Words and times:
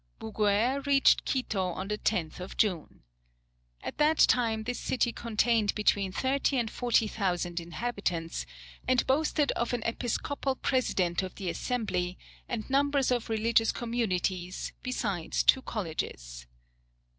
Bouguer 0.17 0.83
reached 0.87 1.25
Quito 1.25 1.61
on 1.73 1.87
the 1.87 1.97
10th 1.99 2.39
of 2.39 2.57
June. 2.57 3.03
At 3.83 3.99
that 3.99 4.17
time 4.17 4.63
this 4.63 4.79
city 4.79 5.13
contained 5.13 5.75
between 5.75 6.11
thirty 6.11 6.57
and 6.57 6.71
forty 6.71 7.05
thousand 7.07 7.59
inhabitants, 7.59 8.47
and 8.87 9.05
boasted 9.05 9.51
of 9.51 9.73
an 9.73 9.83
episcopal 9.85 10.55
president 10.55 11.21
of 11.21 11.35
the 11.35 11.51
Assembly, 11.51 12.17
and 12.49 12.67
numbers 12.67 13.11
of 13.11 13.29
religious 13.29 13.71
communities, 13.71 14.73
besides 14.81 15.43
two 15.43 15.61
colleges. 15.61 16.47